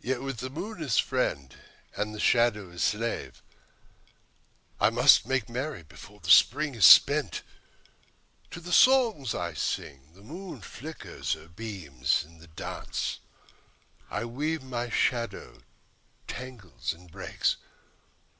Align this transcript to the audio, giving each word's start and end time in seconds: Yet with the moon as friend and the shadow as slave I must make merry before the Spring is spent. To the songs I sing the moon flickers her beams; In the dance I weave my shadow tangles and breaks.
Yet 0.00 0.22
with 0.22 0.38
the 0.38 0.50
moon 0.50 0.82
as 0.82 0.98
friend 0.98 1.54
and 1.94 2.12
the 2.12 2.18
shadow 2.18 2.72
as 2.72 2.82
slave 2.82 3.44
I 4.80 4.90
must 4.90 5.24
make 5.24 5.48
merry 5.48 5.84
before 5.84 6.18
the 6.18 6.30
Spring 6.30 6.74
is 6.74 6.84
spent. 6.84 7.42
To 8.50 8.58
the 8.58 8.72
songs 8.72 9.36
I 9.36 9.54
sing 9.54 10.14
the 10.14 10.22
moon 10.22 10.62
flickers 10.62 11.34
her 11.34 11.46
beams; 11.46 12.24
In 12.24 12.38
the 12.38 12.48
dance 12.48 13.20
I 14.10 14.24
weave 14.24 14.64
my 14.64 14.90
shadow 14.90 15.62
tangles 16.26 16.92
and 16.92 17.08
breaks. 17.08 17.54